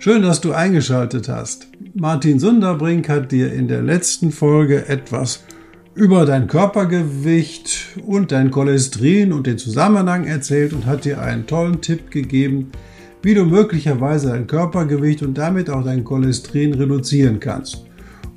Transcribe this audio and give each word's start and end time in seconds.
Schön, 0.00 0.22
dass 0.22 0.40
du 0.40 0.52
eingeschaltet 0.52 1.28
hast. 1.28 1.66
Martin 1.92 2.38
Sunderbrink 2.38 3.08
hat 3.08 3.32
dir 3.32 3.52
in 3.52 3.66
der 3.66 3.82
letzten 3.82 4.30
Folge 4.30 4.88
etwas 4.88 5.42
über 5.96 6.24
dein 6.24 6.46
Körpergewicht 6.46 7.98
und 8.06 8.30
dein 8.30 8.52
Cholesterin 8.52 9.32
und 9.32 9.48
den 9.48 9.58
Zusammenhang 9.58 10.24
erzählt 10.24 10.72
und 10.72 10.86
hat 10.86 11.04
dir 11.04 11.20
einen 11.20 11.48
tollen 11.48 11.80
Tipp 11.80 12.12
gegeben, 12.12 12.70
wie 13.24 13.34
du 13.34 13.44
möglicherweise 13.44 14.28
dein 14.28 14.46
Körpergewicht 14.46 15.22
und 15.22 15.36
damit 15.36 15.68
auch 15.68 15.82
dein 15.82 16.04
Cholesterin 16.04 16.74
reduzieren 16.74 17.40
kannst. 17.40 17.84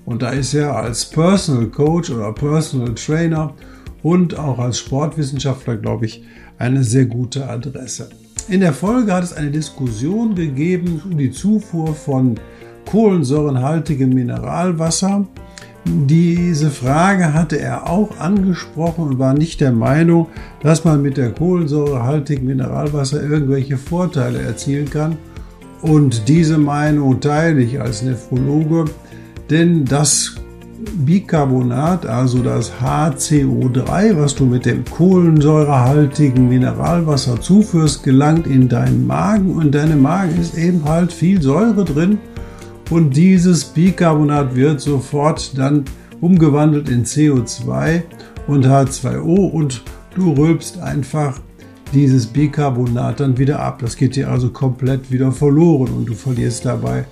Und 0.03 0.23
da 0.23 0.31
ist 0.31 0.55
er 0.55 0.75
als 0.75 1.05
Personal 1.05 1.67
Coach 1.67 2.09
oder 2.09 2.34
Personal 2.34 2.95
Trainer 2.95 3.53
und 4.01 4.35
auch 4.35 4.57
als 4.57 4.79
Sportwissenschaftler, 4.79 5.77
glaube 5.77 6.07
ich, 6.07 6.23
eine 6.57 6.84
sehr 6.84 7.05
gute 7.05 7.48
Adresse. 7.48 8.09
In 8.47 8.59
der 8.59 8.73
Folge 8.73 9.13
hat 9.13 9.23
es 9.23 9.33
eine 9.33 9.51
Diskussion 9.51 10.35
gegeben 10.35 11.01
um 11.05 11.17
die 11.17 11.31
Zufuhr 11.31 11.93
von 11.93 12.35
kohlensäurenhaltigem 12.89 14.09
Mineralwasser. 14.09 15.25
Diese 15.85 16.70
Frage 16.70 17.33
hatte 17.33 17.59
er 17.59 17.89
auch 17.89 18.20
angesprochen 18.20 19.09
und 19.09 19.20
war 19.20 19.33
nicht 19.33 19.61
der 19.61 19.71
Meinung, 19.71 20.27
dass 20.61 20.83
man 20.83 21.01
mit 21.01 21.17
der 21.17 21.31
kohlensäurehaltigen 21.31 22.45
Mineralwasser 22.45 23.23
irgendwelche 23.23 23.77
Vorteile 23.77 24.41
erzielen 24.41 24.89
kann. 24.89 25.17
Und 25.81 26.27
diese 26.27 26.57
Meinung 26.57 27.20
teile 27.20 27.61
ich 27.61 27.79
als 27.81 28.03
Nephrologe, 28.03 28.85
denn 29.49 29.85
das 29.85 30.35
Bicarbonat, 31.05 32.05
also 32.05 32.41
das 32.41 32.71
HCO3, 32.82 34.18
was 34.18 34.35
du 34.35 34.46
mit 34.46 34.65
dem 34.65 34.84
kohlensäurehaltigen 34.85 36.49
Mineralwasser 36.49 37.40
zuführst, 37.40 38.04
gelangt 38.04 38.48
in 38.48 38.68
deinen 38.68 39.05
Magen 39.05 39.55
und 39.55 39.76
deinem 39.76 40.01
Magen 40.01 40.40
ist 40.40 40.57
eben 40.57 40.84
halt 40.85 41.13
viel 41.13 41.41
Säure 41.41 41.85
drin 41.85 42.18
und 42.90 43.15
dieses 43.15 43.63
Bicarbonat 43.65 44.55
wird 44.55 44.82
sofort 44.82 45.57
dann 45.57 45.85
umgewandelt 46.20 46.90
in 46.90 47.05
CO2 47.05 48.01
und 48.48 48.66
H2O 48.66 49.51
und 49.51 49.84
du 50.16 50.32
rülpst 50.32 50.79
einfach 50.79 51.40
dieses 51.93 52.27
Bicarbonat 52.27 53.20
dann 53.20 53.38
wieder 53.38 53.60
ab. 53.60 53.79
Das 53.82 53.95
geht 53.95 54.16
dir 54.16 54.29
also 54.29 54.49
komplett 54.49 55.12
wieder 55.12 55.32
verloren 55.32 55.93
und 55.93 56.10
du 56.10 56.13
verlierst 56.13 56.66
dabei 56.66 57.05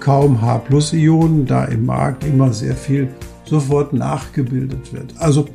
kaum 0.00 0.40
H-Ionen, 0.40 1.46
da 1.46 1.64
im 1.64 1.86
Markt 1.86 2.24
immer 2.24 2.52
sehr 2.52 2.74
viel 2.74 3.08
sofort 3.44 3.92
nachgebildet 3.92 4.92
wird. 4.92 5.14
Also 5.18 5.46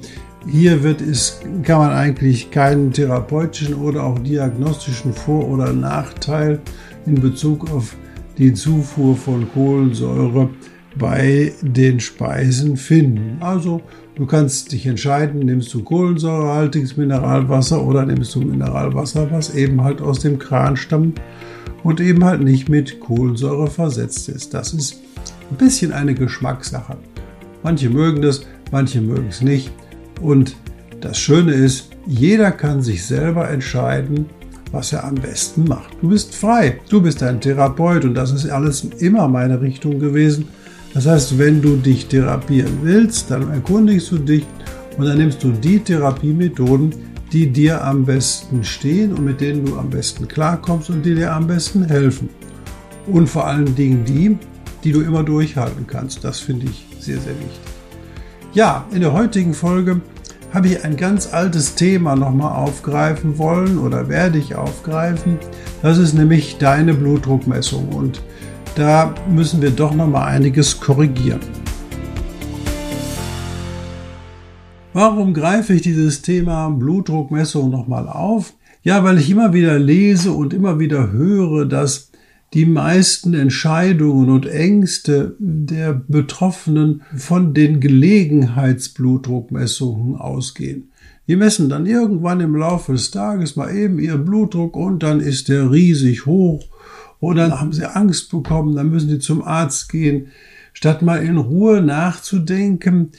hier 0.47 0.81
wird 0.81 1.01
es, 1.01 1.39
kann 1.63 1.79
man 1.79 1.91
eigentlich 1.91 2.49
keinen 2.49 2.91
therapeutischen 2.91 3.75
oder 3.75 4.03
auch 4.03 4.17
diagnostischen 4.19 5.13
Vor- 5.13 5.47
oder 5.47 5.71
Nachteil 5.71 6.59
in 7.05 7.15
Bezug 7.15 7.71
auf 7.71 7.95
die 8.37 8.53
Zufuhr 8.53 9.15
von 9.15 9.47
Kohlensäure 9.53 10.49
bei 10.97 11.53
den 11.61 11.99
Speisen 11.99 12.75
finden. 12.75 13.37
Also 13.39 13.81
du 14.15 14.25
kannst 14.25 14.71
dich 14.71 14.87
entscheiden, 14.87 15.41
nimmst 15.41 15.73
du 15.73 15.83
kohlensäurehaltiges 15.83 16.97
Mineralwasser 16.97 17.85
oder 17.85 18.05
nimmst 18.05 18.33
du 18.35 18.41
Mineralwasser, 18.41 19.29
was 19.31 19.53
eben 19.53 19.83
halt 19.83 20.01
aus 20.01 20.19
dem 20.19 20.39
Kran 20.39 20.75
stammt 20.75 21.21
und 21.83 21.99
eben 21.99 22.23
halt 22.23 22.41
nicht 22.41 22.69
mit 22.69 22.99
Kohlensäure 22.99 23.67
versetzt 23.67 24.29
ist. 24.29 24.53
Das 24.53 24.73
ist 24.73 25.01
ein 25.49 25.57
bisschen 25.57 25.91
eine 25.91 26.13
Geschmackssache. 26.13 26.97
Manche 27.63 27.89
mögen 27.89 28.21
das, 28.21 28.41
manche 28.71 29.01
mögen 29.01 29.27
es 29.29 29.41
nicht. 29.41 29.71
Und 30.21 30.55
das 30.99 31.17
Schöne 31.17 31.53
ist, 31.53 31.89
jeder 32.07 32.51
kann 32.51 32.81
sich 32.81 33.05
selber 33.05 33.49
entscheiden, 33.49 34.25
was 34.71 34.93
er 34.93 35.03
am 35.03 35.15
besten 35.15 35.65
macht. 35.65 35.91
Du 36.01 36.09
bist 36.09 36.33
frei, 36.33 36.79
du 36.89 37.01
bist 37.01 37.21
ein 37.23 37.41
Therapeut 37.41 38.05
und 38.05 38.13
das 38.13 38.31
ist 38.31 38.49
alles 38.49 38.83
immer 38.99 39.27
meine 39.27 39.59
Richtung 39.61 39.99
gewesen. 39.99 40.47
Das 40.93 41.07
heißt, 41.07 41.37
wenn 41.37 41.61
du 41.61 41.77
dich 41.77 42.07
therapieren 42.07 42.79
willst, 42.81 43.31
dann 43.31 43.49
erkundigst 43.51 44.11
du 44.11 44.17
dich 44.17 44.45
und 44.97 45.05
dann 45.05 45.17
nimmst 45.17 45.43
du 45.43 45.51
die 45.51 45.79
Therapiemethoden, 45.79 46.93
die 47.31 47.47
dir 47.51 47.83
am 47.83 48.05
besten 48.05 48.63
stehen 48.63 49.13
und 49.13 49.23
mit 49.23 49.41
denen 49.41 49.65
du 49.65 49.77
am 49.77 49.89
besten 49.89 50.27
klarkommst 50.27 50.89
und 50.89 51.03
die 51.03 51.15
dir 51.15 51.33
am 51.33 51.47
besten 51.47 51.85
helfen. 51.85 52.29
Und 53.07 53.27
vor 53.27 53.47
allen 53.47 53.73
Dingen 53.75 54.03
die, 54.05 54.37
die 54.83 54.91
du 54.91 55.01
immer 55.01 55.23
durchhalten 55.23 55.87
kannst. 55.87 56.23
Das 56.23 56.39
finde 56.39 56.67
ich 56.67 56.85
sehr, 56.99 57.19
sehr 57.19 57.33
wichtig. 57.33 57.59
Ja, 58.53 58.85
in 58.91 59.01
der 59.01 59.13
heutigen 59.13 59.53
Folge 59.53 60.01
habe 60.53 60.67
ich 60.67 60.83
ein 60.83 60.97
ganz 60.97 61.33
altes 61.33 61.75
Thema 61.75 62.15
nochmal 62.15 62.51
aufgreifen 62.51 63.37
wollen 63.37 63.77
oder 63.77 64.09
werde 64.09 64.37
ich 64.37 64.55
aufgreifen. 64.55 65.37
Das 65.81 65.97
ist 65.97 66.13
nämlich 66.13 66.57
deine 66.57 66.93
Blutdruckmessung 66.93 67.87
und 67.89 68.21
da 68.75 69.13
müssen 69.29 69.61
wir 69.61 69.71
doch 69.71 69.93
nochmal 69.93 70.27
einiges 70.27 70.79
korrigieren. 70.79 71.60
Warum 74.93 75.33
greife 75.33 75.73
ich 75.73 75.83
dieses 75.83 76.21
Thema 76.21 76.69
Blutdruckmessung 76.69 77.69
nochmal 77.69 78.09
auf? 78.09 78.55
Ja, 78.83 79.05
weil 79.05 79.19
ich 79.19 79.29
immer 79.29 79.53
wieder 79.53 79.79
lese 79.79 80.33
und 80.33 80.53
immer 80.53 80.79
wieder 80.79 81.13
höre, 81.13 81.65
dass 81.65 82.11
die 82.53 82.65
meisten 82.65 83.33
Entscheidungen 83.33 84.29
und 84.29 84.47
Ängste 84.47 85.37
der 85.39 85.93
Betroffenen 85.93 87.03
von 87.15 87.53
den 87.53 87.79
Gelegenheitsblutdruckmessungen 87.79 90.17
ausgehen. 90.17 90.89
Die 91.25 91.37
messen 91.37 91.69
dann 91.69 91.85
irgendwann 91.85 92.41
im 92.41 92.57
Laufe 92.57 92.91
des 92.91 93.11
Tages 93.11 93.55
mal 93.55 93.73
eben 93.73 93.97
ihren 93.97 94.25
Blutdruck 94.25 94.75
und 94.75 95.03
dann 95.03 95.21
ist 95.21 95.47
der 95.47 95.71
riesig 95.71 96.25
hoch 96.25 96.65
oder 97.21 97.61
haben 97.61 97.71
sie 97.71 97.85
Angst 97.85 98.29
bekommen, 98.29 98.75
dann 98.75 98.89
müssen 98.89 99.07
sie 99.07 99.19
zum 99.19 99.41
Arzt 99.41 99.87
gehen, 99.87 100.27
statt 100.73 101.01
mal 101.01 101.23
in 101.23 101.37
Ruhe 101.37 101.81
nachzudenken, 101.81 103.13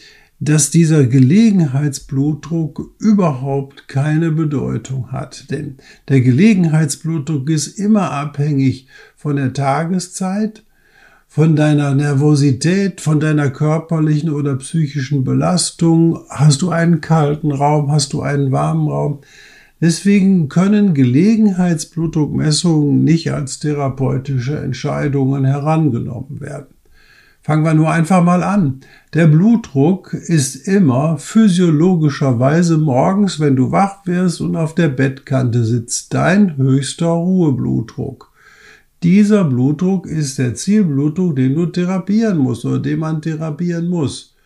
dass 0.44 0.70
dieser 0.70 1.06
Gelegenheitsblutdruck 1.06 2.96
überhaupt 2.98 3.86
keine 3.86 4.32
Bedeutung 4.32 5.12
hat. 5.12 5.48
Denn 5.52 5.76
der 6.08 6.20
Gelegenheitsblutdruck 6.20 7.48
ist 7.48 7.78
immer 7.78 8.10
abhängig 8.10 8.88
von 9.14 9.36
der 9.36 9.52
Tageszeit, 9.52 10.64
von 11.28 11.54
deiner 11.54 11.94
Nervosität, 11.94 13.00
von 13.00 13.20
deiner 13.20 13.50
körperlichen 13.50 14.30
oder 14.30 14.56
psychischen 14.56 15.22
Belastung. 15.22 16.18
Hast 16.28 16.62
du 16.62 16.70
einen 16.70 17.00
kalten 17.00 17.52
Raum? 17.52 17.92
Hast 17.92 18.12
du 18.12 18.22
einen 18.22 18.50
warmen 18.50 18.88
Raum? 18.88 19.20
Deswegen 19.80 20.48
können 20.48 20.92
Gelegenheitsblutdruckmessungen 20.92 23.04
nicht 23.04 23.32
als 23.32 23.60
therapeutische 23.60 24.58
Entscheidungen 24.58 25.44
herangenommen 25.44 26.40
werden. 26.40 26.71
Fangen 27.44 27.64
wir 27.64 27.74
nur 27.74 27.90
einfach 27.90 28.22
mal 28.22 28.44
an. 28.44 28.80
Der 29.14 29.26
Blutdruck 29.26 30.14
ist 30.14 30.68
immer 30.68 31.18
physiologischerweise 31.18 32.78
morgens, 32.78 33.40
wenn 33.40 33.56
du 33.56 33.72
wach 33.72 34.06
wirst 34.06 34.40
und 34.40 34.54
auf 34.54 34.76
der 34.76 34.88
Bettkante 34.88 35.64
sitzt, 35.64 36.14
dein 36.14 36.56
höchster 36.56 37.06
Ruheblutdruck. 37.06 38.30
Dieser 39.02 39.42
Blutdruck 39.42 40.06
ist 40.06 40.38
der 40.38 40.54
Zielblutdruck, 40.54 41.34
den 41.34 41.56
du 41.56 41.66
therapieren 41.66 42.38
musst 42.38 42.64
oder 42.64 42.78
den 42.78 43.00
man 43.00 43.20
therapieren 43.20 43.88
muss. 43.88 44.36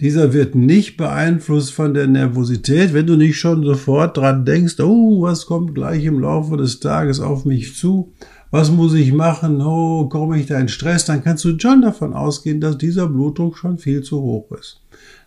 Dieser 0.00 0.32
wird 0.32 0.54
nicht 0.54 0.96
beeinflusst 0.96 1.72
von 1.72 1.94
der 1.94 2.06
Nervosität, 2.06 2.94
wenn 2.94 3.06
du 3.06 3.16
nicht 3.16 3.40
schon 3.40 3.64
sofort 3.64 4.18
dran 4.18 4.44
denkst, 4.44 4.78
oh, 4.78 5.22
was 5.22 5.46
kommt 5.46 5.74
gleich 5.74 6.04
im 6.04 6.20
Laufe 6.20 6.56
des 6.56 6.78
Tages 6.78 7.18
auf 7.18 7.44
mich 7.44 7.74
zu, 7.74 8.12
was 8.50 8.70
muss 8.70 8.94
ich 8.94 9.12
machen, 9.12 9.60
oh, 9.60 10.08
komme 10.08 10.38
ich 10.38 10.46
da 10.46 10.58
in 10.58 10.68
Stress, 10.68 11.04
dann 11.04 11.22
kannst 11.22 11.44
du 11.44 11.58
schon 11.58 11.82
davon 11.82 12.12
ausgehen, 12.14 12.60
dass 12.60 12.78
dieser 12.78 13.08
Blutdruck 13.08 13.58
schon 13.58 13.78
viel 13.78 14.02
zu 14.02 14.20
hoch 14.20 14.50
ist. 14.52 14.80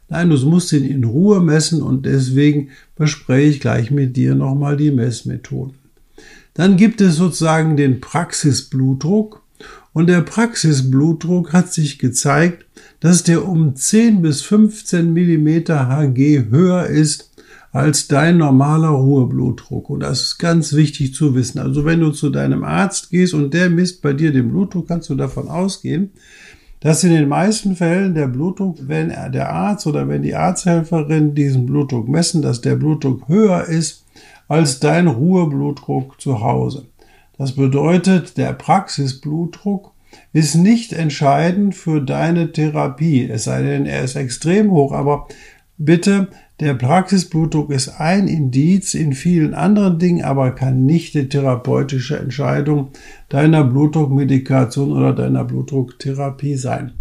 Nein, 0.10 0.30
du 0.30 0.38
musst 0.48 0.74
ihn 0.74 0.86
in 0.86 1.04
Ruhe 1.04 1.39
messen 1.39 1.81
und 1.81 2.06
deswegen 2.06 2.69
bespreche 2.95 3.50
ich 3.50 3.60
gleich 3.60 3.92
mit 3.92 4.18
dir 4.18 4.33
nochmal 4.33 4.75
die 4.75 4.92
Messmethoden. 4.92 5.75
Dann 6.56 6.77
gibt 6.77 7.00
es 7.00 7.16
sozusagen 7.16 7.77
den 7.77 8.01
Praxisblutdruck 8.01 9.44
und 9.94 10.07
der 10.07 10.22
Praxisblutdruck 10.22 11.54
hat 11.54 11.72
sich 11.72 12.00
gezeigt, 12.00 12.65
dass 13.00 13.24
der 13.24 13.48
um 13.48 13.75
10 13.75 14.22
bis 14.22 14.42
15 14.42 15.13
Millimeter 15.13 15.88
Hg 15.88 16.50
höher 16.50 16.88
ist 16.88 17.29
als 17.71 18.07
dein 18.07 18.38
normaler 18.38 18.89
Ruheblutdruck. 18.89 19.89
Und 19.89 20.01
das 20.01 20.21
ist 20.21 20.38
ganz 20.39 20.74
wichtig 20.74 21.13
zu 21.13 21.36
wissen. 21.36 21.60
Also 21.60 21.86
wenn 21.86 22.00
du 22.00 22.12
zu 22.12 22.30
deinem 22.30 22.63
Arzt 22.63 23.12
gehst 23.12 23.33
und 23.33 23.54
der 23.54 23.69
misst 23.69 24.01
bei 24.01 24.13
dir 24.13 24.31
den 24.31 24.50
Blutdruck, 24.50 24.88
kannst 24.88 25.10
du 25.10 25.16
davon 25.16 25.48
ausgehen, 25.48 26.12
dass 26.80 27.04
in 27.04 27.12
den 27.12 27.27
meisten 27.27 27.75
Fällen 27.75 28.16
der 28.16 28.27
Blutdruck, 28.27 28.77
wenn 28.81 29.10
der 29.10 29.50
Arzt 29.50 29.86
oder 29.86 30.07
wenn 30.07 30.21
die 30.21 30.36
Arzthelferin 30.36 31.36
diesen 31.36 31.66
Blutdruck 31.66 32.07
messen, 32.07 32.42
dass 32.42 32.62
der 32.62 32.75
Blutdruck 32.75 33.27
höher 33.27 33.66
ist 33.66 34.06
als 34.48 34.80
dein 34.80 35.07
Ruheblutdruck 35.07 36.19
zu 36.19 36.42
Hause. 36.42 36.86
Das 37.38 37.54
bedeutet, 37.54 38.38
der 38.38 38.54
Praxisblutdruck 38.54 39.92
ist 40.33 40.56
nicht 40.56 40.94
entscheidend 40.94 41.75
für 41.75 42.01
deine 42.01 42.51
Therapie, 42.51 43.30
es 43.30 43.44
sei 43.44 43.62
denn, 43.62 43.86
er 43.86 44.04
ist 44.04 44.15
extrem 44.15 44.72
hoch, 44.72 44.92
aber 44.92 45.27
bitte, 45.77 46.30
der 46.60 46.74
Praxisblutdruck 46.74 47.70
ist 47.72 48.00
ein 48.00 48.28
Indiz 48.28 48.94
in 48.94 49.14
vielen 49.14 49.54
anderen 49.54 49.98
Dingen, 49.98 50.26
aber 50.26 50.52
kann 50.52 50.86
nicht 50.86 51.14
die 51.14 51.30
therapeutische 51.30 52.20
Entscheidung 52.20 52.90
deiner 53.30 53.64
Blutdruckmedikation 53.64 54.92
oder 54.92 55.14
deiner 55.14 55.46
Blutdrucktherapie 55.46 56.56
sein. 56.56 56.94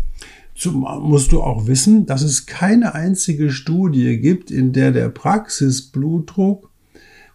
Zum, 0.55 0.81
musst 0.81 1.33
du 1.33 1.43
auch 1.43 1.67
wissen, 1.67 2.07
dass 2.07 2.23
es 2.23 2.47
keine 2.47 2.95
einzige 2.95 3.51
Studie 3.51 4.19
gibt, 4.19 4.51
in 4.51 4.73
der 4.73 4.93
der 4.93 5.09
Praxisblutdruck 5.09 6.71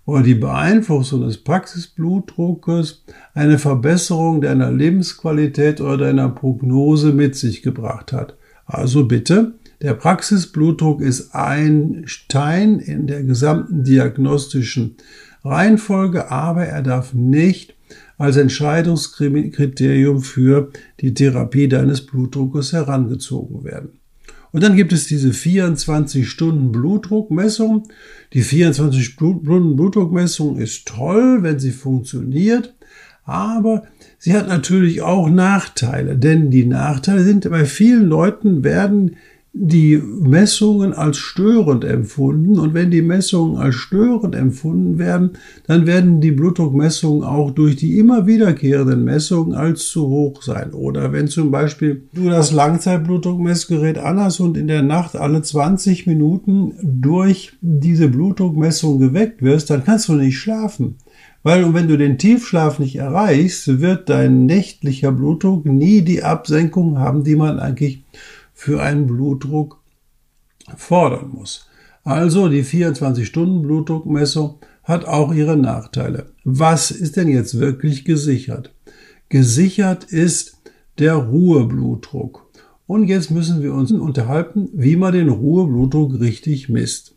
oder 0.05 0.23
die 0.23 0.35
Beeinflussung 0.35 1.21
des 1.21 1.37
Praxisblutdruckes 1.37 3.03
eine 3.33 3.59
Verbesserung 3.59 4.41
deiner 4.41 4.71
Lebensqualität 4.71 5.81
oder 5.81 5.97
deiner 5.97 6.29
Prognose 6.29 7.13
mit 7.13 7.35
sich 7.35 7.61
gebracht 7.61 8.11
hat. 8.11 8.37
Also 8.65 9.05
bitte, 9.05 9.53
der 9.81 9.93
Praxisblutdruck 9.93 11.01
ist 11.01 11.35
ein 11.35 12.03
Stein 12.05 12.79
in 12.79 13.07
der 13.07 13.23
gesamten 13.23 13.83
diagnostischen 13.83 14.95
Reihenfolge, 15.43 16.31
aber 16.31 16.65
er 16.65 16.81
darf 16.81 17.13
nicht 17.13 17.75
als 18.17 18.37
Entscheidungskriterium 18.37 20.21
für 20.21 20.71
die 21.01 21.13
Therapie 21.13 21.67
deines 21.67 22.05
Blutdruckes 22.05 22.71
herangezogen 22.71 23.63
werden. 23.65 23.99
Und 24.53 24.63
dann 24.63 24.75
gibt 24.75 24.93
es 24.93 25.07
diese 25.07 25.33
24 25.33 26.29
Stunden 26.29 26.71
Blutdruckmessung. 26.71 27.87
Die 28.33 28.43
24 28.43 29.03
Stunden 29.03 29.75
Blutdruckmessung 29.75 30.57
ist 30.57 30.87
toll, 30.87 31.41
wenn 31.41 31.59
sie 31.59 31.71
funktioniert, 31.71 32.75
aber 33.25 33.83
sie 34.17 34.33
hat 34.33 34.47
natürlich 34.47 35.01
auch 35.01 35.29
Nachteile, 35.29 36.17
denn 36.17 36.51
die 36.51 36.65
Nachteile 36.65 37.23
sind 37.23 37.49
bei 37.49 37.65
vielen 37.65 38.05
Leuten 38.05 38.63
werden 38.63 39.15
die 39.55 39.97
Messungen 39.97 40.93
als 40.93 41.17
störend 41.17 41.85
empfunden 41.85 42.57
und 42.57 42.73
wenn 42.73 42.89
die 42.89 43.03
Messungen 43.03 43.57
als 43.57 43.75
störend 43.75 44.33
empfunden 44.33 44.97
werden, 44.97 45.33
dann 45.67 45.85
werden 45.85 46.21
die 46.21 46.31
Blutdruckmessungen 46.31 47.23
auch 47.23 47.51
durch 47.51 47.75
die 47.75 47.99
immer 47.99 48.25
wiederkehrenden 48.25 49.03
Messungen 49.03 49.53
als 49.53 49.89
zu 49.89 50.07
hoch 50.07 50.41
sein. 50.41 50.73
Oder 50.73 51.13
wenn 51.13 51.27
zum 51.27 51.51
Beispiel 51.51 52.07
du 52.13 52.29
das 52.29 52.51
Langzeitblutdruckmessgerät 52.51 53.99
anhast 53.99 54.39
und 54.39 54.57
in 54.57 54.67
der 54.67 54.81
Nacht 54.81 55.15
alle 55.15 55.43
20 55.43 56.07
Minuten 56.07 56.73
durch 56.81 57.53
diese 57.61 58.07
Blutdruckmessung 58.07 58.97
geweckt 58.97 59.43
wirst, 59.43 59.69
dann 59.69 59.83
kannst 59.83 60.09
du 60.09 60.13
nicht 60.13 60.39
schlafen. 60.39 60.95
Weil 61.43 61.73
wenn 61.75 61.87
du 61.87 61.97
den 61.97 62.17
Tiefschlaf 62.17 62.79
nicht 62.79 62.95
erreichst, 62.95 63.81
wird 63.81 64.09
dein 64.09 64.47
nächtlicher 64.47 65.11
Blutdruck 65.11 65.65
nie 65.65 66.01
die 66.01 66.23
Absenkung 66.23 66.97
haben, 66.97 67.23
die 67.23 67.35
man 67.35 67.59
eigentlich 67.59 68.03
für 68.53 68.81
einen 68.81 69.07
Blutdruck 69.07 69.81
fordern 70.77 71.29
muss. 71.33 71.67
Also 72.03 72.49
die 72.49 72.63
24-Stunden-Blutdruckmessung 72.63 74.59
hat 74.83 75.05
auch 75.05 75.33
ihre 75.33 75.55
Nachteile. 75.57 76.31
Was 76.43 76.91
ist 76.91 77.15
denn 77.15 77.29
jetzt 77.29 77.59
wirklich 77.59 78.05
gesichert? 78.05 78.73
Gesichert 79.29 80.03
ist 80.03 80.61
der 80.99 81.15
Ruheblutdruck. 81.15 82.49
Und 82.85 83.07
jetzt 83.07 83.31
müssen 83.31 83.63
wir 83.63 83.73
uns 83.73 83.91
unterhalten, 83.91 84.69
wie 84.73 84.97
man 84.97 85.13
den 85.13 85.29
Ruheblutdruck 85.29 86.19
richtig 86.19 86.69
misst. 86.69 87.15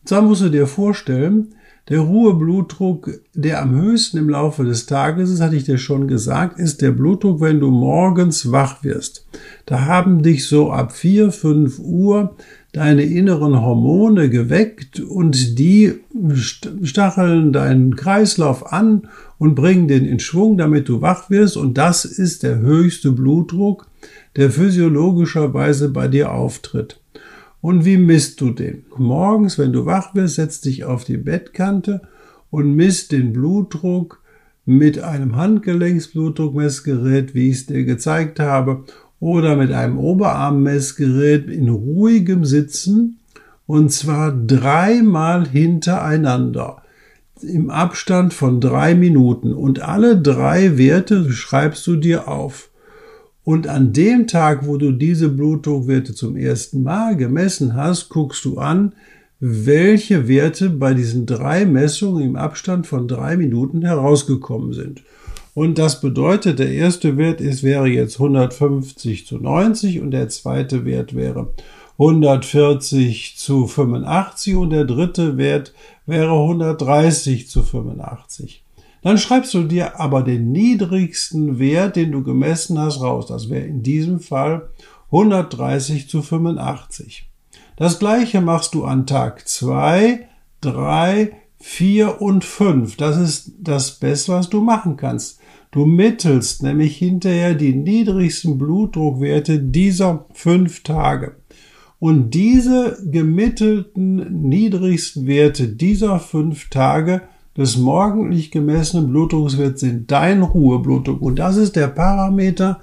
Und 0.00 0.08
zwar 0.08 0.22
musst 0.22 0.42
du 0.42 0.48
dir 0.48 0.66
vorstellen, 0.66 1.54
der 1.90 2.00
Ruheblutdruck, 2.00 3.10
der 3.34 3.60
am 3.60 3.74
höchsten 3.74 4.16
im 4.16 4.28
Laufe 4.30 4.64
des 4.64 4.86
Tages 4.86 5.28
ist, 5.28 5.40
hatte 5.40 5.56
ich 5.56 5.64
dir 5.64 5.76
schon 5.76 6.06
gesagt, 6.06 6.60
ist 6.60 6.82
der 6.82 6.92
Blutdruck, 6.92 7.40
wenn 7.40 7.58
du 7.58 7.70
morgens 7.70 8.52
wach 8.52 8.84
wirst. 8.84 9.26
Da 9.66 9.86
haben 9.86 10.22
dich 10.22 10.46
so 10.46 10.70
ab 10.70 10.92
4, 10.92 11.32
5 11.32 11.80
Uhr 11.80 12.36
deine 12.72 13.02
inneren 13.02 13.60
Hormone 13.60 14.30
geweckt 14.30 15.00
und 15.00 15.58
die 15.58 15.94
stacheln 16.84 17.52
deinen 17.52 17.96
Kreislauf 17.96 18.72
an 18.72 19.08
und 19.38 19.56
bringen 19.56 19.88
den 19.88 20.04
in 20.04 20.20
Schwung, 20.20 20.56
damit 20.56 20.88
du 20.88 21.00
wach 21.00 21.28
wirst. 21.28 21.56
Und 21.56 21.76
das 21.76 22.04
ist 22.04 22.44
der 22.44 22.60
höchste 22.60 23.10
Blutdruck, 23.10 23.88
der 24.36 24.52
physiologischerweise 24.52 25.88
bei 25.88 26.06
dir 26.06 26.30
auftritt. 26.30 26.99
Und 27.60 27.84
wie 27.84 27.98
misst 27.98 28.40
du 28.40 28.50
den? 28.50 28.84
Morgens, 28.96 29.58
wenn 29.58 29.72
du 29.72 29.84
wach 29.86 30.12
bist, 30.12 30.36
setzt 30.36 30.64
dich 30.64 30.84
auf 30.84 31.04
die 31.04 31.18
Bettkante 31.18 32.02
und 32.50 32.74
misst 32.74 33.12
den 33.12 33.32
Blutdruck 33.32 34.22
mit 34.64 35.02
einem 35.02 35.36
Handgelenksblutdruckmessgerät, 35.36 37.34
wie 37.34 37.50
ich 37.50 37.56
es 37.56 37.66
dir 37.66 37.84
gezeigt 37.84 38.40
habe, 38.40 38.84
oder 39.18 39.56
mit 39.56 39.72
einem 39.72 39.98
Oberarmmessgerät 39.98 41.50
in 41.50 41.68
ruhigem 41.68 42.44
Sitzen 42.44 43.18
und 43.66 43.92
zwar 43.92 44.32
dreimal 44.32 45.46
hintereinander 45.46 46.82
im 47.42 47.70
Abstand 47.70 48.34
von 48.34 48.60
drei 48.60 48.94
Minuten 48.94 49.52
und 49.52 49.80
alle 49.80 50.20
drei 50.20 50.76
Werte 50.78 51.30
schreibst 51.32 51.86
du 51.86 51.96
dir 51.96 52.28
auf. 52.28 52.69
Und 53.44 53.66
an 53.66 53.92
dem 53.92 54.26
Tag, 54.26 54.66
wo 54.66 54.76
du 54.76 54.92
diese 54.92 55.28
Blutdruckwerte 55.28 56.14
zum 56.14 56.36
ersten 56.36 56.82
Mal 56.82 57.16
gemessen 57.16 57.74
hast, 57.74 58.08
guckst 58.10 58.44
du 58.44 58.58
an, 58.58 58.92
welche 59.40 60.28
Werte 60.28 60.68
bei 60.68 60.92
diesen 60.92 61.24
drei 61.24 61.64
Messungen 61.64 62.22
im 62.22 62.36
Abstand 62.36 62.86
von 62.86 63.08
drei 63.08 63.36
Minuten 63.38 63.82
herausgekommen 63.82 64.74
sind. 64.74 65.02
Und 65.54 65.78
das 65.78 66.00
bedeutet, 66.00 66.58
der 66.58 66.70
erste 66.70 67.16
Wert 67.16 67.40
ist, 67.40 67.62
wäre 67.62 67.88
jetzt 67.88 68.20
150 68.20 69.26
zu 69.26 69.38
90 69.38 70.00
und 70.00 70.10
der 70.10 70.28
zweite 70.28 70.84
Wert 70.84 71.14
wäre 71.14 71.52
140 71.98 73.36
zu 73.36 73.66
85 73.66 74.56
und 74.56 74.70
der 74.70 74.84
dritte 74.84 75.36
Wert 75.36 75.74
wäre 76.06 76.32
130 76.32 77.48
zu 77.48 77.62
85. 77.62 78.62
Dann 79.02 79.18
schreibst 79.18 79.54
du 79.54 79.64
dir 79.64 79.98
aber 79.98 80.22
den 80.22 80.52
niedrigsten 80.52 81.58
Wert, 81.58 81.96
den 81.96 82.12
du 82.12 82.22
gemessen 82.22 82.78
hast, 82.78 83.00
raus. 83.00 83.26
Das 83.26 83.48
wäre 83.48 83.64
in 83.64 83.82
diesem 83.82 84.20
Fall 84.20 84.70
130 85.06 86.08
zu 86.08 86.22
85. 86.22 87.28
Das 87.76 87.98
gleiche 87.98 88.40
machst 88.40 88.74
du 88.74 88.84
an 88.84 89.06
Tag 89.06 89.48
2, 89.48 90.28
3, 90.60 91.32
4 91.58 92.20
und 92.20 92.44
5. 92.44 92.96
Das 92.96 93.16
ist 93.16 93.52
das 93.58 93.98
Beste, 93.98 94.32
was 94.32 94.50
du 94.50 94.60
machen 94.60 94.96
kannst. 94.96 95.40
Du 95.70 95.86
mittelst 95.86 96.62
nämlich 96.62 96.96
hinterher 96.96 97.54
die 97.54 97.74
niedrigsten 97.74 98.58
Blutdruckwerte 98.58 99.60
dieser 99.60 100.26
fünf 100.32 100.82
Tage. 100.82 101.36
Und 101.98 102.30
diese 102.30 102.98
gemittelten 103.04 104.48
niedrigsten 104.48 105.26
Werte 105.26 105.68
dieser 105.68 106.18
fünf 106.18 106.70
Tage 106.70 107.22
des 107.60 107.76
morgendlich 107.76 108.50
gemessenen 108.50 109.10
Blutdruckswerts 109.10 109.80
sind 109.80 110.10
dein 110.10 110.40
Ruheblutdruck. 110.40 111.20
Und 111.20 111.38
das 111.38 111.58
ist 111.58 111.76
der 111.76 111.88
Parameter, 111.88 112.80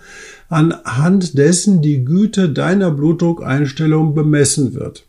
anhand 0.50 1.36
dessen 1.36 1.82
die 1.82 2.06
Güte 2.06 2.50
deiner 2.50 2.92
Blutdruckeinstellung 2.92 4.14
bemessen 4.14 4.76
wird. 4.76 5.08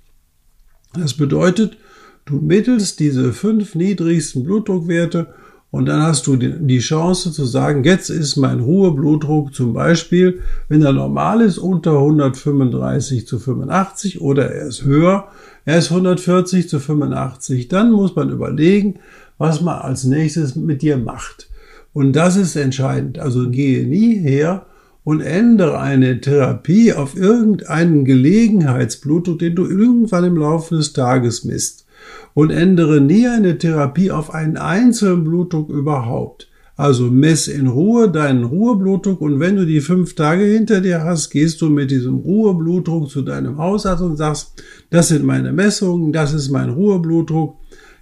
Das 0.95 1.13
bedeutet, 1.13 1.77
du 2.25 2.37
mittelst 2.37 2.99
diese 2.99 3.35
fünf 3.35 3.75
niedrigsten 3.75 4.43
Blutdruckwerte 4.43 5.27
und 5.71 5.85
dann 5.85 6.03
hast 6.03 6.27
du 6.27 6.37
die 6.37 6.79
Chance 6.79 7.31
zu 7.31 7.45
sagen, 7.45 7.85
jetzt 7.85 8.09
ist 8.09 8.37
mein 8.37 8.61
Ruheblutdruck 8.61 9.53
zum 9.53 9.75
Beispiel, 9.75 10.41
wenn 10.71 10.81
er 10.81 10.95
normal 10.95 11.43
ist, 11.43 11.59
unter 11.59 11.93
135 11.93 13.27
zu 13.27 13.39
85 13.39 14.23
oder 14.23 14.51
er 14.51 14.69
ist 14.69 14.85
höher, 14.85 15.29
er 15.67 15.79
ist 15.79 15.91
140 15.91 16.71
zu 16.71 16.81
85. 16.81 17.69
Dann 17.69 17.93
muss 17.93 18.17
man 18.17 18.31
überlegen, 18.31 18.95
was 19.39 19.61
man 19.61 19.81
als 19.81 20.05
nächstes 20.05 20.57
mit 20.57 20.83
dir 20.83 20.99
macht. 20.99 21.49
Und 21.93 22.15
das 22.15 22.37
ist 22.37 22.57
entscheidend. 22.57 23.19
Also 23.19 23.51
gehe 23.51 23.87
nie 23.87 24.17
her 24.17 24.67
und 25.05 25.21
ändere 25.21 25.81
eine 25.81 26.21
Therapie 26.21 26.93
auf 26.93 27.17
irgendeinen 27.17 28.05
Gelegenheitsblutdruck, 28.05 29.39
den 29.39 29.55
du 29.55 29.65
irgendwann 29.65 30.25
im 30.25 30.37
Laufe 30.37 30.77
des 30.77 30.93
Tages 30.93 31.45
misst. 31.45 31.87
Und 32.35 32.51
ändere 32.51 33.01
nie 33.01 33.27
eine 33.27 33.59
Therapie 33.59 34.11
auf 34.11 34.33
einen 34.35 34.57
einzelnen 34.57 35.25
Blutdruck 35.25 35.71
überhaupt. 35.71 36.49
Also 36.79 37.11
mess 37.11 37.49
in 37.49 37.67
Ruhe 37.67 38.09
deinen 38.09 38.45
Ruheblutdruck 38.45 39.21
und 39.21 39.41
wenn 39.41 39.57
du 39.57 39.67
die 39.67 39.81
fünf 39.81 40.15
Tage 40.15 40.45
hinter 40.45 40.81
dir 40.81 41.03
hast, 41.03 41.31
gehst 41.31 41.61
du 41.61 41.71
mit 41.71 41.91
diesem 41.91 42.19
Ruheblutdruck 42.19 43.11
zu 43.11 43.23
deinem 43.23 43.59
Hausarzt 43.59 44.01
und 44.01 44.17
sagst, 44.17 44.63
das 44.91 45.09
sind 45.09 45.25
meine 45.25 45.53
Messungen, 45.53 46.13
das 46.13 46.33
ist 46.33 46.51
mein 46.51 46.71
Ruheblutdruck. 46.71 47.57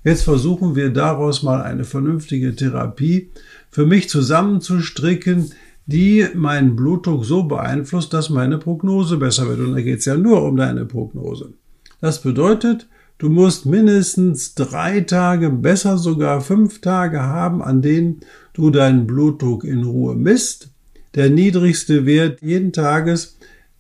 Jetzt 0.07 0.23
versuchen 0.23 0.77
wir 0.77 0.91
daraus 0.91 1.43
mal 1.43 1.63
eine 1.63 1.83
vernünftige 1.83 2.55
Therapie 2.55 3.33
für 3.71 3.87
mich 3.87 4.09
zusammenzustricken, 4.09 5.51
die 5.87 6.29
meinen 6.33 6.77
Blutdruck 6.77 7.25
so 7.25 7.43
beeinflusst, 7.43 8.13
dass 8.13 8.31
meine 8.31 8.59
Prognose 8.59 9.17
besser 9.17 9.49
wird. 9.49 9.59
Und 9.59 9.73
da 9.75 9.81
geht 9.81 9.99
es 9.99 10.05
ja 10.05 10.17
nur 10.17 10.45
um 10.45 10.57
deine 10.57 10.85
Prognose. 10.85 11.55
Das 12.01 12.23
bedeutet, 12.23 12.87
du 13.19 13.31
musst 13.31 13.67
mindestens 13.67 14.55
drei 14.55 15.01
Tage, 15.01 15.51
besser 15.51 15.99
sogar 15.99 16.41
fünf 16.41 16.81
Tage 16.81 17.21
haben, 17.23 17.61
an 17.61 17.83
denen 17.83 18.21
du 18.55 18.71
deinen 18.71 19.09
Blutdruck 19.09 19.65
in 19.65 19.83
Ruhe 19.83 20.15
misst. 20.15 20.71
Der 21.17 21.31
niedrigste 21.31 22.07
Wert 22.07 22.43
jeden 22.43 22.73
Tages, 22.73 23.36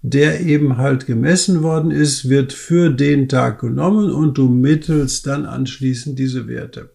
der 0.09 0.41
eben 0.41 0.77
halt 0.77 1.07
gemessen 1.07 1.65
worden 1.65 1.91
ist, 1.91 2.29
wird 2.29 2.53
für 2.53 2.91
den 2.91 3.29
Tag 3.29 3.61
genommen 3.61 4.13
und 4.13 4.39
du 4.39 4.49
mittelst 4.49 5.27
dann 5.27 5.45
anschließend 5.47 6.17
diese 6.17 6.47
Werte. 6.47 6.91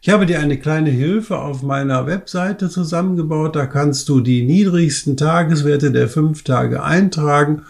Ich 0.00 0.08
habe 0.08 0.24
dir 0.24 0.40
eine 0.40 0.58
kleine 0.58 0.88
Hilfe 0.88 1.38
auf 1.38 1.62
meiner 1.62 2.06
Webseite 2.06 2.70
zusammengebaut. 2.70 3.54
Da 3.54 3.66
kannst 3.66 4.08
du 4.08 4.20
die 4.20 4.44
niedrigsten 4.44 5.18
Tageswerte 5.18 5.92
der 5.92 6.08
fünf 6.08 6.42
Tage 6.42 6.82
eintragen 6.82 7.62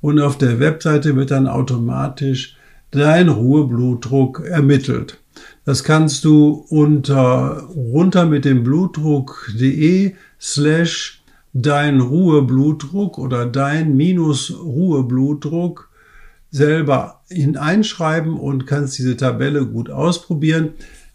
und 0.00 0.18
auf 0.18 0.36
der 0.36 0.58
Webseite 0.58 1.14
wird 1.14 1.30
dann 1.30 1.46
automatisch 1.46 2.56
dein 2.90 3.28
Ruheblutdruck 3.28 4.44
ermittelt. 4.44 5.18
Das 5.64 5.84
kannst 5.84 6.24
du 6.24 6.66
unter 6.68 7.68
runter 7.68 8.26
mit 8.26 8.44
dem 8.44 8.64
Blutdruck.de 8.64 10.14
slash 10.40 11.17
dein 11.62 12.00
Ruheblutdruck 12.00 13.18
oder 13.18 13.46
dein 13.46 13.96
minus 13.96 14.52
Ruheblutdruck 14.52 15.90
selber 16.50 17.20
hineinschreiben 17.28 18.34
und 18.34 18.66
kannst 18.66 18.98
diese 18.98 19.16
Tabelle 19.16 19.66
gut 19.66 19.90
ausprobieren. 19.90 20.70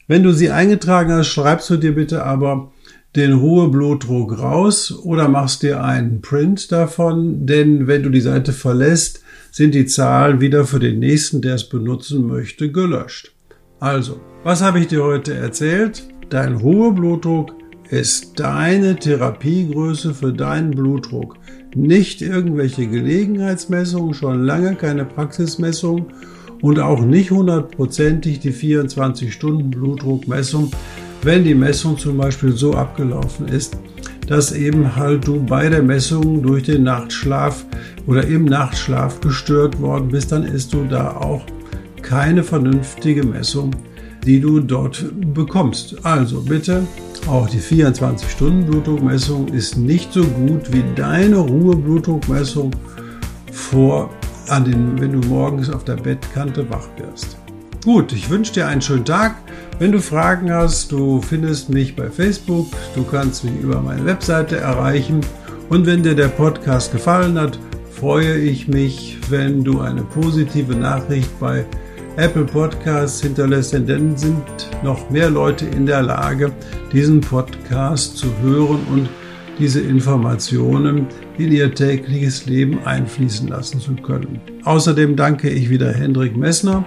Wenn 0.08 0.24
du 0.24 0.32
sie 0.34 0.52
eingetragen 0.52 1.12
hast, 1.12 1.28
schreibst 1.28 1.70
du 1.70 1.78
dir 1.78 1.96
bitte 1.96 2.24
aber 2.24 2.72
den 3.16 3.34
Ruheblutdruck 3.34 4.38
raus 4.40 4.92
oder 5.04 5.28
machst 5.30 5.64
dir 5.64 5.84
einen 5.84 6.22
Print 6.22 6.72
davon, 6.72 7.46
denn 7.46 7.88
wenn 7.88 8.04
du 8.04 8.10
die 8.10 8.22
Seite 8.22 8.54
verlässt, 8.54 9.24
sind 9.52 9.76
die 9.76 9.86
Zahlen 9.86 10.42
wieder 10.42 10.66
für 10.66 10.80
den 10.80 11.00
nächsten, 11.00 11.42
der 11.42 11.56
es 11.56 11.70
benutzen 11.70 12.28
möchte, 12.28 12.72
gelöscht. 12.72 13.32
Also, 13.80 14.20
was 14.44 14.64
habe 14.64 14.80
ich 14.80 14.88
dir 14.88 15.04
heute 15.04 15.36
erzählt? 15.36 16.04
Dein 16.30 16.56
Ruheblutdruck 16.56 17.54
ist 17.94 18.40
deine 18.40 18.96
Therapiegröße 18.96 20.16
für 20.16 20.34
deinen 20.34 20.72
Blutdruck. 20.72 21.36
Nicht 21.76 22.24
irgendwelche 22.24 22.88
Gelegenheitsmessungen, 22.88 24.16
schon 24.16 24.44
lange 24.44 24.74
keine 24.74 25.06
Praxismessungen 25.06 26.08
und 26.62 26.80
auch 26.80 27.02
nicht 27.02 27.30
hundertprozentig 27.30 28.40
die 28.40 28.52
24-Stunden-Blutdruckmessung, 28.52 30.72
wenn 31.22 31.44
die 31.44 31.54
Messung 31.54 32.00
zum 32.00 32.18
Beispiel 32.18 32.54
so 32.54 32.74
abgelaufen 32.74 33.48
ist, 33.48 33.78
dass 34.28 34.54
eben 34.54 34.96
halt 34.96 35.28
du 35.28 35.44
bei 35.44 35.70
der 35.70 35.84
Messung 35.84 36.42
durch 36.42 36.64
den 36.64 36.82
Nachtschlaf 36.84 37.64
oder 38.08 38.26
im 38.26 38.46
Nachtschlaf 38.46 39.22
gestört 39.22 39.80
worden 39.80 40.08
bist, 40.08 40.32
dann 40.32 40.46
ist 40.46 40.74
du 40.74 40.86
da 40.90 41.18
auch 41.18 41.46
keine 42.02 42.44
vernünftige 42.44 43.24
Messung, 43.24 43.70
die 44.26 44.40
du 44.40 44.60
dort 44.60 45.06
bekommst. 45.34 45.96
Also 46.04 46.42
bitte, 46.42 46.86
auch 47.28 47.50
die 47.50 47.60
24-Stunden-Blutdruckmessung 47.60 49.48
ist 49.50 49.78
nicht 49.78 50.14
so 50.14 50.24
gut 50.24 50.72
wie 50.72 50.84
deine 50.96 51.38
Ruhe-Blutdruckmessung 51.38 52.72
vor 53.52 54.10
an 54.50 54.66
den, 54.66 55.00
wenn 55.00 55.22
du 55.22 55.28
morgens 55.28 55.70
auf 55.70 55.84
der 55.84 55.96
Bettkante 55.96 56.70
wach 56.70 56.88
wirst. 56.98 57.38
Gut, 57.84 58.14
ich 58.14 58.30
wünsche 58.30 58.54
dir 58.54 58.68
einen 58.68 58.82
schönen 58.82 59.06
Tag. 59.06 59.36
Wenn 59.80 59.92
du 59.92 60.00
Fragen 60.00 60.52
hast, 60.52 60.92
du 60.92 61.22
findest 61.22 61.70
mich 61.70 61.96
bei 61.96 62.10
Facebook, 62.10 62.68
du 62.96 63.04
kannst 63.04 63.44
mich 63.44 63.60
über 63.62 63.82
meine 63.82 64.06
Webseite 64.06 64.58
erreichen. 64.58 65.22
Und 65.70 65.86
wenn 65.86 66.04
dir 66.04 66.16
der 66.16 66.30
Podcast 66.30 66.92
gefallen 66.92 67.40
hat, 67.40 67.60
freue 67.92 68.38
ich 68.38 68.68
mich, 68.68 69.18
wenn 69.30 69.64
du 69.64 69.80
eine 69.80 70.04
positive 70.04 70.76
Nachricht 70.76 71.40
bei 71.40 71.66
Apple 72.18 72.46
Podcasts 72.46 73.22
hinterlässt, 73.22 73.74
denn 73.74 73.88
dann 73.88 74.16
sind 74.16 74.44
noch 74.84 75.10
mehr 75.10 75.32
Leute 75.32 75.66
in 75.66 75.88
der 75.88 76.04
Lage, 76.04 76.52
diesen 76.92 77.22
Podcast 77.22 78.18
zu 78.18 78.28
hören 78.44 78.80
und 78.92 79.10
diese 79.58 79.82
Informationen 79.82 81.08
in 81.40 81.52
ihr 81.52 81.74
tägliches 81.74 82.46
Leben 82.46 82.86
einfließen 82.86 83.48
lassen 83.48 83.80
zu 83.80 83.96
können. 83.96 84.40
Außerdem 84.64 85.16
danke 85.16 85.50
ich 85.50 85.70
wieder 85.72 85.92
Hendrik 85.92 86.38
Messner 86.38 86.86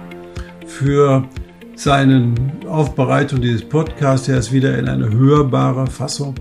für 0.65 1.27
seine 1.75 2.33
Aufbereitung 2.67 3.41
dieses 3.41 3.63
Podcasts, 3.63 4.27
der 4.27 4.37
es 4.37 4.51
wieder 4.53 4.77
in 4.77 4.87
eine 4.87 5.11
hörbare 5.11 5.87
Fassung 5.87 6.35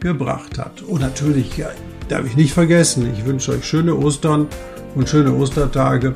gebracht 0.00 0.58
hat. 0.58 0.82
Und 0.82 1.00
natürlich 1.00 1.56
ja, 1.56 1.68
darf 2.08 2.26
ich 2.26 2.36
nicht 2.36 2.52
vergessen, 2.52 3.08
ich 3.12 3.24
wünsche 3.24 3.52
euch 3.52 3.64
schöne 3.64 3.94
Ostern 3.94 4.48
und 4.96 5.08
schöne 5.08 5.32
Ostertage 5.32 6.14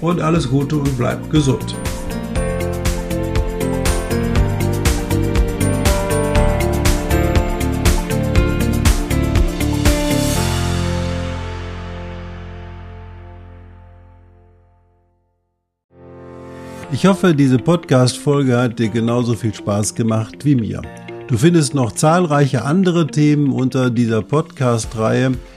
und 0.00 0.20
alles 0.20 0.48
Gute 0.48 0.76
und 0.76 0.96
bleibt 0.96 1.30
gesund. 1.30 1.74
Ich 16.92 17.04
hoffe, 17.04 17.34
diese 17.34 17.58
Podcast-Folge 17.58 18.56
hat 18.58 18.78
dir 18.78 18.88
genauso 18.88 19.34
viel 19.34 19.52
Spaß 19.52 19.94
gemacht 19.94 20.44
wie 20.44 20.54
mir. 20.54 20.80
Du 21.28 21.36
findest 21.36 21.74
noch 21.74 21.92
zahlreiche 21.92 22.64
andere 22.64 23.06
Themen 23.06 23.52
unter 23.52 23.90
dieser 23.90 24.22
Podcast-Reihe, 24.22 25.32